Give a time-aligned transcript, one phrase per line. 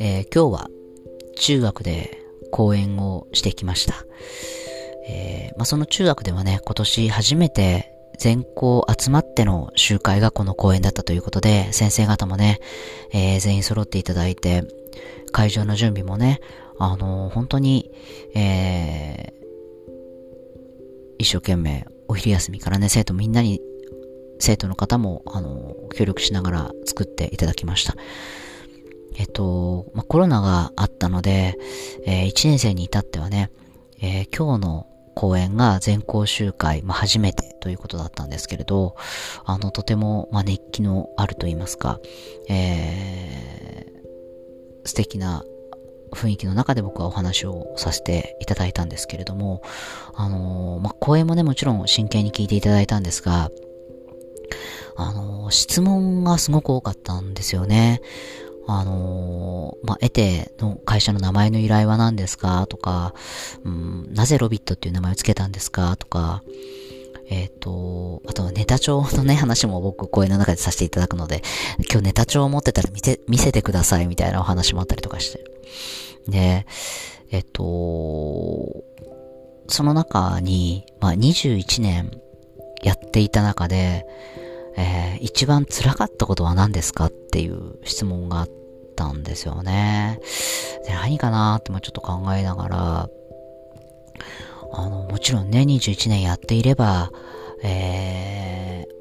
[0.00, 0.68] えー、今日は
[1.36, 2.18] 中学で
[2.50, 4.04] 講演をしてきました。
[5.08, 12.58] えー、まあ、その中学ではね、今年初めて全校集まっての集会がこの講演だったということで、先生方もね、
[13.12, 14.64] えー、全員揃っていただいて、
[15.30, 16.40] 会場の準備もね、
[16.78, 17.92] あのー、本当に、
[18.34, 19.32] え
[21.18, 23.58] 一生懸命お昼休みからね、生徒みんなに、
[24.38, 27.94] 生徒の方も、あの協力しながら作っていただきました。
[29.16, 31.56] えっと、まあ、コロナがあったので、
[32.04, 33.50] えー、1年生に至ってはね、
[34.02, 38.94] えー、今日の講演が全校集会、まあ、初めてということだったんですけれど、
[39.46, 41.98] あの、とても、まあ、熱気のあると言いますか、
[42.50, 45.44] えー、素敵な
[46.12, 49.62] 雰囲気の中で僕はお話をさせていただいたんですけれども、
[50.14, 53.50] あのー、まあ、講演もね、もちろん真剣に聞いていただいたんですが、
[54.96, 58.00] あのー、質問がすごく多かったんですよね。
[58.68, 63.14] あのー、まあ、エテの会社の名前の由来は何ですかとか、
[63.64, 66.42] うん、なぜロビットっていう名前を付けたんですかとか、
[67.28, 71.42] えっ、ー、と、あとはネタ帳のね、話も僕講演の中でさせていただくので、
[71.90, 75.44] 今日ネタ帳を持ってたら見せ、見せてくださいみたいなお話もあったりとかして。
[76.28, 76.66] で、
[77.30, 78.84] えっ、と、
[79.68, 82.10] その中に、まあ、21年
[82.82, 84.06] やっていた中で、
[84.76, 88.48] えー、一番辛かったことは何ですかっていう質問があっ
[88.96, 90.20] たんですよね。
[90.86, 93.08] で何かなーってちょっと考えながら、
[94.74, 97.10] あの、もちろんね、21年やっていれば、
[97.62, 98.92] えー、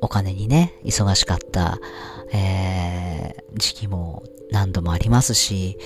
[0.00, 1.78] お金にね、忙しかった、
[2.32, 5.78] えー、時期も何度もありますし、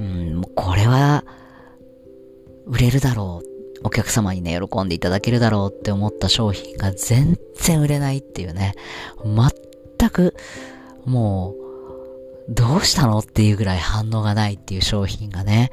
[0.00, 1.24] うん、これは、
[2.66, 3.56] 売れるだろう
[3.86, 8.74] お客様にね、喜んでいただけるだろうって思った商品が全然売れないっていうね、
[9.98, 10.34] 全く、
[11.04, 11.54] も
[12.48, 15.70] う、どうしたのっていうぐらい反応がないっていう商品がね、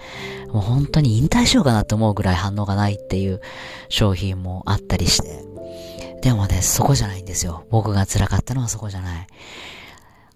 [0.49, 3.41] もう本当に引退しようかなって思うぐらい反応がないっていう
[3.89, 5.43] 商品もあったりして。
[6.21, 7.65] でもね、そこじゃないんですよ。
[7.69, 9.27] 僕が辛かったのはそこじゃない。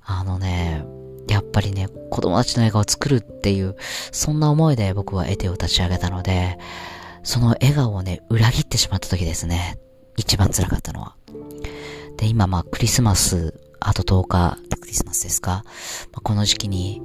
[0.08, 0.86] あのね、
[1.28, 3.76] やっぱりね、子供たちの笑顔を作るっていう、
[4.12, 6.58] そんな思いで僕はエテを立ち上げたので、
[7.24, 9.78] その笑顔をね、裏切ってしまった時ですね。
[10.16, 11.16] 一番辛かったのは。
[12.18, 14.58] で、今まあクリスマス、あと10日
[14.88, 15.64] クリスマスですか。
[16.14, 17.02] まあ、この時期に、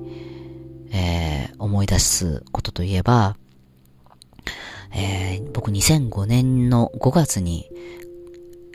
[0.92, 3.36] えー、思い出すことといえば、
[4.94, 7.68] えー、僕2005年の5月に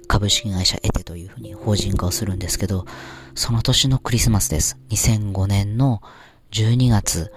[0.07, 2.85] 株式会社エテというふうに法人化をするんですけど、
[3.35, 4.77] その年のクリスマスです。
[4.89, 6.01] 2005年の
[6.51, 7.31] 12月、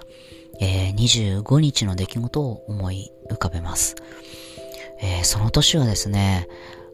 [0.59, 3.95] えー、25日の出来事を思い浮かべます。
[5.01, 6.47] えー、その年はですね、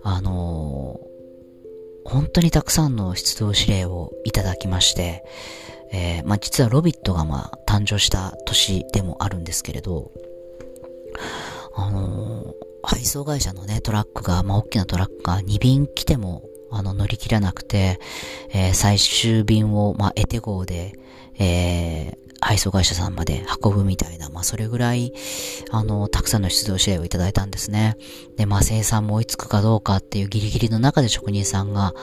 [0.04, 5.26] あのー、本当にたくさんの出動指令をいただきまして、
[5.92, 10.12] え、まあ、実はロビットがま、誕生した年でもあるんですけれど、
[11.76, 12.54] あの
[12.88, 18.00] 配送会社のね、トラックが、まあ、大きなトラックが2便来ても、あの、乗り切らなくて、
[18.54, 20.94] え最終便を、まあ、エテ号で、
[21.38, 25.14] えー、配送会社さんまで運ぶみたいな、まあそれぐらい、
[25.72, 27.98] あの、たくさんの出動指令をいただいたんですね。
[28.38, 31.94] で、まあ生産も追いつくかどうかっていうギリギリの中で職人さんが、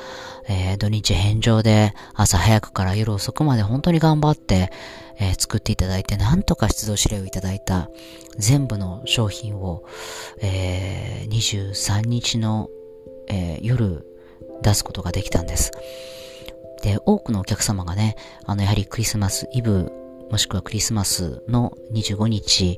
[0.49, 4.71] えー、土日返上で朝早くから夜遅くまで本当に頑張って、
[5.19, 7.89] えー、作っていただいて、なんとか出動指令をいただいた
[8.37, 9.85] 全部の商品を、
[10.41, 12.69] えー、23日の、
[13.29, 14.07] えー、夜
[14.63, 15.73] 出すことができたんです。
[16.83, 19.91] で、多くのお客様がね、あの、やはりクリスマスイブ
[20.35, 22.77] もしくはクリスマスの25日、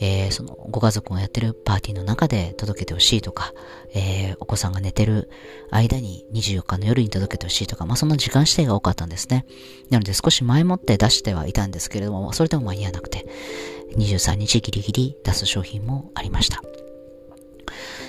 [0.00, 3.52] えー、そのご家族がやってるパーティーの中で届けてほしいとか、
[3.92, 5.28] えー、お子さんが寝てる
[5.70, 9.44] 間に24日の夜に届けてほしいとか、まあそんな時間指定が多かったんですね。
[9.90, 13.26] なので少し前もって出してはいたんですけれども、それでも間に合わなくて、
[13.98, 16.62] 23日ギリギリ出す商品もありました。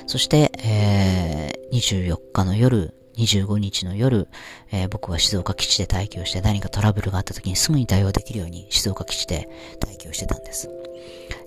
[0.07, 4.28] そして、えー、24日の夜、25日の夜、
[4.72, 9.50] えー、僕は静岡基地で待機をして何かトラブルがあった時にすぐに対応できるように静岡基地で
[9.82, 10.70] 待機をしてたんです。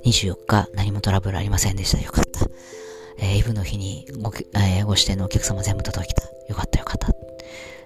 [0.05, 2.03] 24日何もトラブルありませんでした。
[2.03, 2.47] よかった。
[3.19, 6.23] えー、イブの日にご,、えー、ご指定のお客様全部届きた。
[6.49, 7.09] よかったよかった。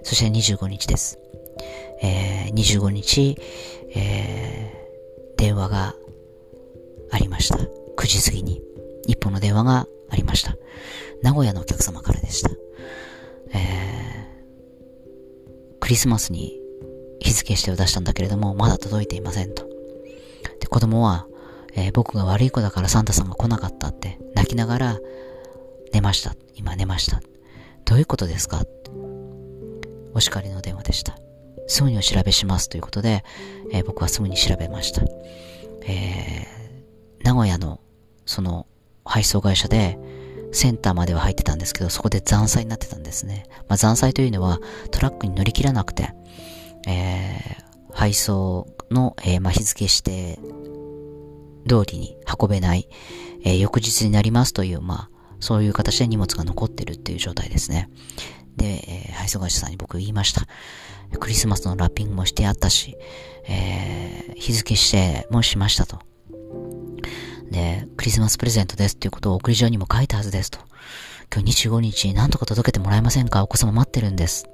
[0.02, 1.18] そして25日です。
[2.02, 3.36] えー、25日、
[3.94, 5.94] えー、電話が
[7.10, 7.56] ありました。
[7.56, 8.62] 9時過ぎに。
[9.06, 10.56] 一本の電話がありました。
[11.22, 12.50] 名古屋のお客様からでした。
[15.82, 16.60] クリスマスに
[17.18, 19.68] 日付指定を出したんだけれども、まだ届いていませんと。
[20.60, 21.26] で、子供は、
[21.74, 25.00] えー、僕が悪い子だからサンタさんが来なかったって泣きながら
[25.92, 26.36] 寝ました。
[26.54, 27.20] 今寝ました。
[27.84, 28.62] どういうことですか？
[30.14, 31.18] お叱りの電話でした。
[31.66, 33.24] すぐにお調べしますということで、
[33.72, 35.02] えー、僕はすぐに調べました。
[35.84, 37.80] えー、名古屋の
[38.24, 38.68] その
[39.04, 39.98] 配送会社で
[40.52, 43.46] センターまでは入ってたんですけど、そこで残債になってたんですね。
[43.68, 44.60] まあ、残債というのは
[44.90, 46.10] トラックに乗り切らなくて、
[46.86, 50.38] えー、配送の、えー、まあ、日付指定
[51.66, 52.88] 通りに運べない、
[53.44, 55.10] えー、翌日になりますという、まあ、
[55.40, 57.88] そういう形で荷物が残ってるっていう状態ですね。
[58.56, 60.42] で、えー、配送会社さんに僕言いました。
[61.18, 62.96] クリスマスのラッピングもしてあったし、
[63.48, 66.11] えー、日付指定もしましたと。
[67.52, 70.58] で、クリスマスプレゼントですっていうことを送り状にも書いたはずですと。
[71.32, 73.42] 今日25日に何とか届けてもらえませんか？
[73.42, 74.46] お子様待ってるんです。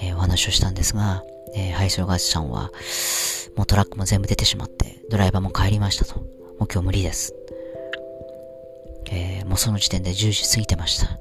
[0.00, 1.24] えー、お話をしたんですが、
[1.54, 2.70] えー、配送会社さんは、
[3.56, 6.20] もうトラックも全部出てしまって、ドライバーも帰りましたと。
[6.20, 7.34] もう今日無理です。
[9.10, 11.18] えー、もうその時点で10時過ぎてました。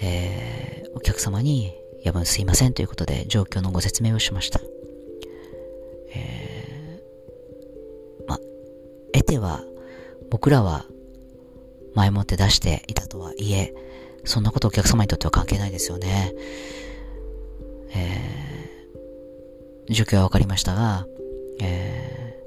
[0.00, 4.60] えー、お客様に、夜分すいませんということで状況のご説明をしました。
[6.14, 6.49] えー、
[9.12, 9.64] 得ては、
[10.30, 10.86] 僕らは
[11.94, 13.74] 前もって出していたとはいえ、
[14.24, 16.32] そんなことお客様にとっては関係ないですよね。
[17.92, 21.06] えー、状況はわかりましたが、
[21.60, 22.40] え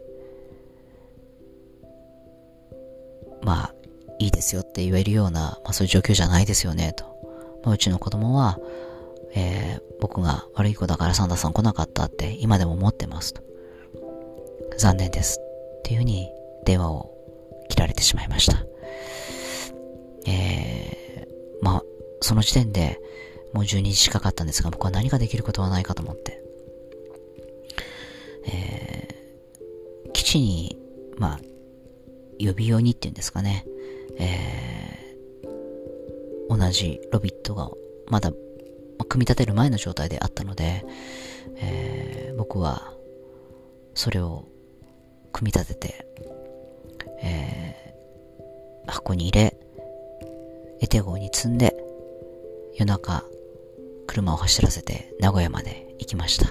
[3.41, 3.75] ー、まあ、
[4.19, 7.05] いいですよって言えるような、まあそういう状況じゃないですよね、と。
[7.63, 8.59] まあ、うちの子供は、
[9.35, 13.41] えー、僕が悪い子だからサンタさん来なかったって今でも思ってますと。
[14.77, 15.39] 残念です。
[15.79, 16.29] っていうふうに
[16.63, 17.13] 電話を
[17.69, 18.63] 切られてしまいました。
[20.25, 21.83] えー、まあ、
[22.21, 22.99] その時点で
[23.53, 26.41] もう12時近かったんですが、僕は何ができることはないかと思って、
[28.47, 30.77] えー、基地に、
[31.17, 31.39] まあ、
[32.39, 33.65] 予備用にっていうんですかね、
[34.17, 37.69] えー、同じロビットが
[38.07, 38.31] まだ、
[39.09, 40.85] 組み立てる前の状態であったので、
[41.57, 42.93] えー、僕は
[43.93, 44.47] それを
[45.31, 46.07] 組み立てて、
[47.23, 49.57] えー、箱に入れ、
[50.81, 51.75] エテ号に積んで、
[52.75, 53.23] 夜中、
[54.07, 56.47] 車を走らせて名古屋まで行きました。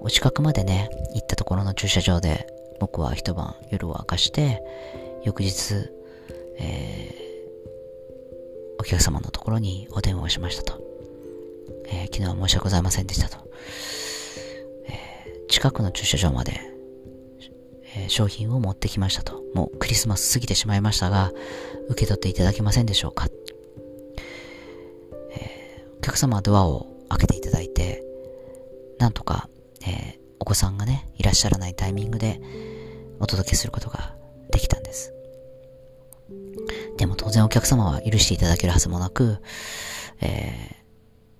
[0.00, 2.46] お近くまでね、行ったところの駐車場で
[2.78, 4.62] 僕は一晩夜を明かして、
[5.24, 5.74] 翌日、
[6.58, 10.80] えー、お客様のところにお電話をしましたと。
[11.86, 13.38] えー、昨日は申し訳ございませんでしたと。
[14.86, 16.60] えー、近くの駐車場まで、
[17.96, 19.42] え商品を持ってきましたと。
[19.54, 21.32] もうクリスマス過ぎてしまいましたが、
[21.88, 23.26] 受け取っていただけませんでしょうか。
[25.32, 28.04] えお客様はドアを開けていただいて、
[28.98, 29.48] なんとか、
[29.82, 32.40] えー、お子さんがね、いらっしゃらないタイミングで
[33.18, 34.14] お届けすることが
[34.50, 35.12] できたんです。
[36.96, 39.38] でも当然お客様は許していただけるはずもなく、
[40.20, 40.76] え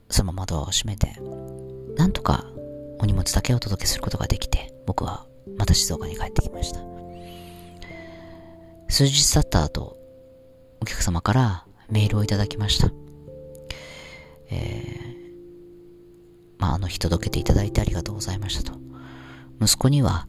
[0.08, 1.14] ー、そのままドアを閉めて、
[1.96, 2.46] なんとか
[2.98, 5.26] お荷物だけお届けすることができて、僕は
[5.58, 6.80] また静岡に帰ってきました。
[8.88, 9.96] 数日経った後、
[10.80, 12.90] お客様からメールをいただきました。
[14.50, 14.60] えー、
[16.58, 18.78] まあ、あの日届けていただいてありがとうございましたと。
[19.60, 20.26] 息子には、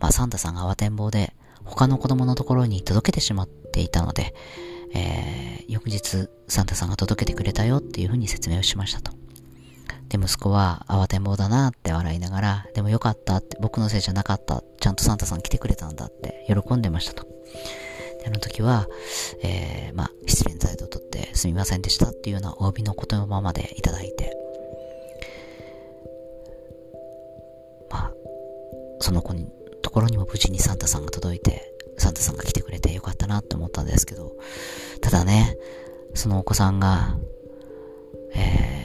[0.00, 1.34] まあ、サンタさんが慌てんぼうで、
[1.64, 4.34] 他の子供のところに届けてしまっていたので、
[4.92, 9.19] えー、翌日、サンタさんが届けてくれたよっていうふうに説明をしましたと。
[10.10, 17.26] で、息子は慌てんぼうだなって笑いながら、でもよかったって、僕のせいじゃなかった、ちゃんとサンタさん来てくれたんだって喜んでましたと。
[18.26, 18.86] あの時は、
[19.42, 24.36] えー、まあ、失恋態度をとってすみませんでしたっていうようなお詫びの言葉までいただいて、
[27.88, 28.12] まあ、
[28.98, 29.48] その子に、
[29.82, 34.32] ところにも無事にサンタさんが届いて、サンタさんが来てくれてよかったなって思ったんですけど、
[35.00, 35.56] ただね、
[36.14, 37.16] そのお子さんが、
[38.34, 38.79] えー、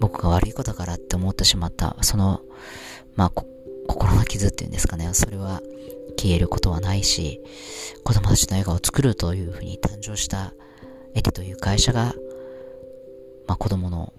[0.00, 2.40] 僕が悪い子だからって思ってしまった、その、
[3.16, 5.60] まあ、心の傷っていうんですかね、それは、
[6.18, 7.40] 消えることはないし、
[8.04, 10.52] 子供たちの笑顔を作るというふうに誕生した
[11.14, 12.14] エテという会社が、
[13.46, 14.12] まあ、子供の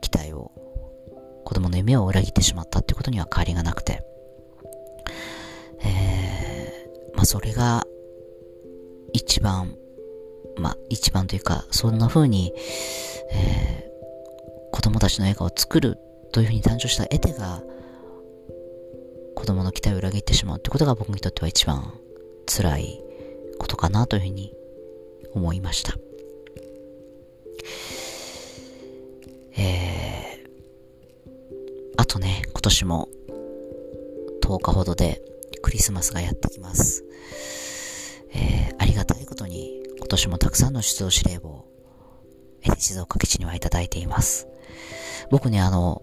[0.00, 0.50] 期待を、
[1.44, 4.02] 子供の夢を裏切ってしまったってことには変わりがなくて、
[5.84, 7.84] えー、まあ、それが、
[9.12, 9.76] 一番、
[10.56, 12.52] まあ、一番というか、そんな風に、
[13.30, 13.83] えー、
[14.94, 15.98] 供たちの笑顔を作る
[16.32, 17.62] というふうに誕生したエテが、
[19.34, 21.92] 子供の期待を裏切ってしまうってことが僕にとっては一番
[22.46, 23.02] 辛い
[23.58, 24.54] ことかなというふうに
[25.32, 25.94] 思いました。
[29.56, 33.08] えー、あとね、今年も
[34.42, 35.20] 10日ほどで
[35.62, 37.04] クリスマスがやってきます。
[38.32, 44.48] えー、ありがたいことに今年もたくさんの出動指令簿ー、静岡基地にはいただいています。
[45.30, 46.02] 僕ね、あの、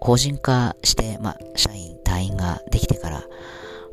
[0.00, 3.24] 法人化して、まあ、社員、隊員ができてから、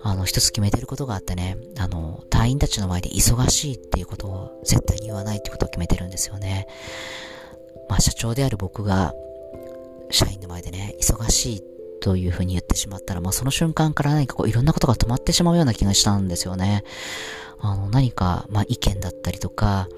[0.04, 6.68] あの、一つ決めてることがあってね、あの、隊員たちの前で忙しいっていうことを絶対に言わないってことを決めてるんですよね。
[7.90, 9.14] まあ、社長である僕が、
[10.12, 11.64] 社員の前でね、忙しい
[12.02, 16.84] というふうに言ってしまったら、まあ、その瞬間から何かこう、いろんなことが止まってしまうような気がしたんですよね。
[17.60, 19.90] あの、何か、まあ、意見だったりとか、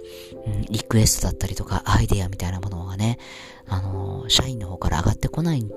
[0.47, 3.19] うん、リクエストだったりとか、アイデアみたいなものがね、
[3.67, 5.69] あの、社員の方から上がってこないん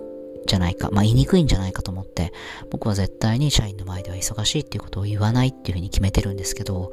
[0.46, 2.32] じゃないか、まあ、言いにくいんじゃないかと思って、
[2.70, 6.92] 僕は絶対に社員の前では忙しいっていうことを言わないっていうふうに決めてるんですけど、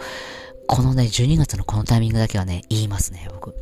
[0.68, 3.56] このね、12月のこのタイミングだけはね、言いますね、僕。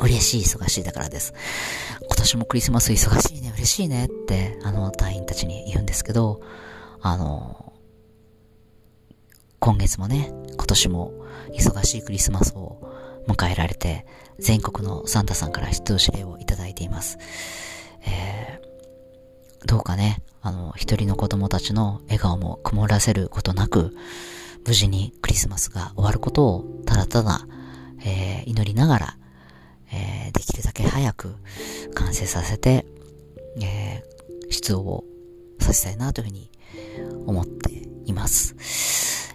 [0.00, 1.32] 嬉しい、忙しいだからです。
[2.02, 6.40] 今年もクリスマス忙しいね、嬉しいねって、あの、隊員たちに言うんですけど、
[7.00, 7.72] あの、
[9.58, 11.12] 今月もね、今年も
[11.52, 12.97] 忙しいクリスマスを
[13.28, 14.06] 迎えられて、
[14.38, 17.18] 全国のサンタさんから出動指令をいただいています。
[18.06, 23.94] えー、どうかね、あの、一人の子供たちの笑顔も曇らせることなく、
[24.66, 27.46] 無事にクリスマスが終わることをただただ、
[28.04, 29.16] えー、祈りながら、
[29.92, 31.34] えー、できるだけ早く
[31.94, 32.86] 完成させて、
[33.60, 35.04] えー、出動を
[35.60, 36.50] させたいなというふうに
[37.26, 38.54] 思っています。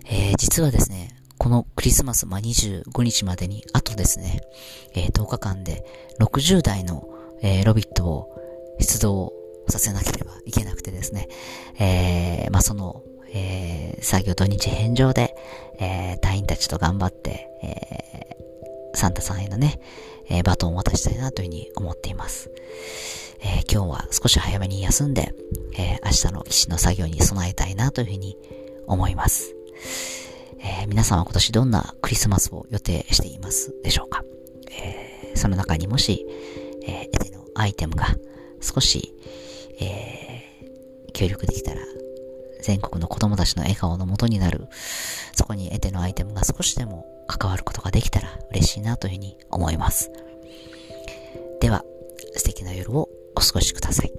[0.06, 4.42] えー、実はですね、このクリスマス、まあ、25日までに、あとですね、
[4.94, 5.86] えー、10日間で
[6.20, 7.08] 60台の、
[7.42, 8.30] えー、ロビットを
[8.80, 9.34] 出動
[9.70, 11.30] させなければいけなくてですね、
[11.80, 13.04] えー、まあ、その、
[13.36, 15.36] え、作業土日返上で、
[15.80, 18.38] え、隊員たちと頑張って、え、
[18.94, 19.80] サンタさんへのね、
[20.30, 22.52] え、バトンを渡したいなというふうに思っています。
[23.42, 25.34] え、今日は少し早めに休んで、
[25.78, 28.38] え、明日の石の作業に備えたいなというふうに
[28.86, 29.56] 思います。
[30.64, 34.24] えー、皆さんは今年どんなクリスマスを予定していますでしょうか、
[34.72, 36.26] えー、その中にもし、
[36.84, 38.08] えー、エテのアイテムが
[38.62, 39.14] 少し、
[39.80, 41.82] えー、協力できたら、
[42.62, 44.70] 全国の子供たちの笑顔の元になる、
[45.36, 50.10] そこにエテのアイテムが少しでも関わることができたら嬉しいなというふうに思います。
[51.60, 51.84] では、
[52.36, 54.14] 素敵な夜をお過ごしください。